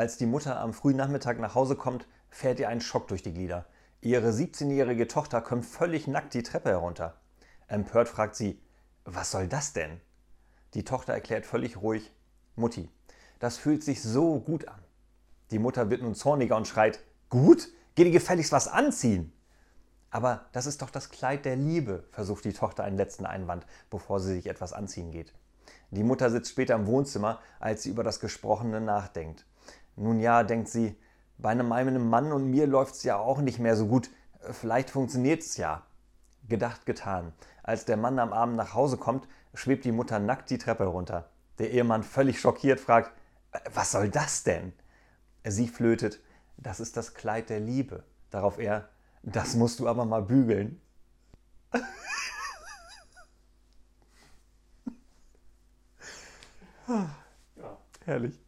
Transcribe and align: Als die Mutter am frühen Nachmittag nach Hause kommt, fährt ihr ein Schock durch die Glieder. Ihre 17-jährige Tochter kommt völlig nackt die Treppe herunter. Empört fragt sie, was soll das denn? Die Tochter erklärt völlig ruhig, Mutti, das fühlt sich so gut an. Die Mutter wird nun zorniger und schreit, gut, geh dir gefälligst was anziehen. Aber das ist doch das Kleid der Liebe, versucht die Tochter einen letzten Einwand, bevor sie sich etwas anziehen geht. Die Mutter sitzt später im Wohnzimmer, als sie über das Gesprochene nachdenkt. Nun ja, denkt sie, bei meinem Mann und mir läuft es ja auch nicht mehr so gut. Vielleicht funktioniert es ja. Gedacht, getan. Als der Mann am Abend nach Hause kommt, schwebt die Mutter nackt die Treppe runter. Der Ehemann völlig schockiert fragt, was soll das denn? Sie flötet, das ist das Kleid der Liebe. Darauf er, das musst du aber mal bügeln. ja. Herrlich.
Als 0.00 0.16
die 0.16 0.24
Mutter 0.24 0.58
am 0.58 0.72
frühen 0.72 0.96
Nachmittag 0.96 1.38
nach 1.40 1.54
Hause 1.54 1.76
kommt, 1.76 2.06
fährt 2.30 2.58
ihr 2.58 2.70
ein 2.70 2.80
Schock 2.80 3.08
durch 3.08 3.22
die 3.22 3.34
Glieder. 3.34 3.66
Ihre 4.00 4.30
17-jährige 4.30 5.08
Tochter 5.08 5.42
kommt 5.42 5.66
völlig 5.66 6.06
nackt 6.06 6.32
die 6.32 6.42
Treppe 6.42 6.70
herunter. 6.70 7.20
Empört 7.68 8.08
fragt 8.08 8.34
sie, 8.34 8.62
was 9.04 9.30
soll 9.30 9.46
das 9.46 9.74
denn? 9.74 10.00
Die 10.72 10.84
Tochter 10.84 11.12
erklärt 11.12 11.44
völlig 11.44 11.82
ruhig, 11.82 12.14
Mutti, 12.56 12.88
das 13.40 13.58
fühlt 13.58 13.84
sich 13.84 14.02
so 14.02 14.40
gut 14.40 14.68
an. 14.68 14.80
Die 15.50 15.58
Mutter 15.58 15.90
wird 15.90 16.00
nun 16.00 16.14
zorniger 16.14 16.56
und 16.56 16.66
schreit, 16.66 17.00
gut, 17.28 17.68
geh 17.94 18.04
dir 18.04 18.10
gefälligst 18.10 18.52
was 18.52 18.68
anziehen. 18.68 19.34
Aber 20.08 20.46
das 20.52 20.64
ist 20.64 20.80
doch 20.80 20.88
das 20.88 21.10
Kleid 21.10 21.44
der 21.44 21.56
Liebe, 21.56 22.04
versucht 22.10 22.46
die 22.46 22.54
Tochter 22.54 22.84
einen 22.84 22.96
letzten 22.96 23.26
Einwand, 23.26 23.66
bevor 23.90 24.18
sie 24.18 24.32
sich 24.32 24.46
etwas 24.46 24.72
anziehen 24.72 25.10
geht. 25.10 25.34
Die 25.90 26.04
Mutter 26.04 26.30
sitzt 26.30 26.52
später 26.52 26.74
im 26.76 26.86
Wohnzimmer, 26.86 27.40
als 27.58 27.82
sie 27.82 27.90
über 27.90 28.02
das 28.02 28.18
Gesprochene 28.18 28.80
nachdenkt. 28.80 29.44
Nun 30.00 30.18
ja, 30.18 30.42
denkt 30.44 30.68
sie, 30.68 30.96
bei 31.36 31.54
meinem 31.54 32.08
Mann 32.08 32.32
und 32.32 32.48
mir 32.48 32.66
läuft 32.66 32.94
es 32.94 33.02
ja 33.02 33.18
auch 33.18 33.42
nicht 33.42 33.58
mehr 33.58 33.76
so 33.76 33.86
gut. 33.86 34.08
Vielleicht 34.50 34.88
funktioniert 34.88 35.42
es 35.42 35.58
ja. 35.58 35.84
Gedacht, 36.48 36.86
getan. 36.86 37.34
Als 37.62 37.84
der 37.84 37.98
Mann 37.98 38.18
am 38.18 38.32
Abend 38.32 38.56
nach 38.56 38.72
Hause 38.72 38.96
kommt, 38.96 39.28
schwebt 39.52 39.84
die 39.84 39.92
Mutter 39.92 40.18
nackt 40.18 40.48
die 40.48 40.56
Treppe 40.56 40.86
runter. 40.86 41.28
Der 41.58 41.72
Ehemann 41.72 42.02
völlig 42.02 42.40
schockiert 42.40 42.80
fragt, 42.80 43.12
was 43.74 43.92
soll 43.92 44.08
das 44.08 44.42
denn? 44.42 44.72
Sie 45.44 45.68
flötet, 45.68 46.20
das 46.56 46.80
ist 46.80 46.96
das 46.96 47.12
Kleid 47.12 47.50
der 47.50 47.60
Liebe. 47.60 48.02
Darauf 48.30 48.58
er, 48.58 48.88
das 49.22 49.54
musst 49.54 49.80
du 49.80 49.88
aber 49.88 50.06
mal 50.06 50.22
bügeln. 50.22 50.80
ja. 56.88 57.10
Herrlich. 58.06 58.40